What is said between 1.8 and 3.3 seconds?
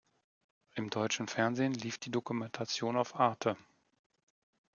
die Dokumentation auf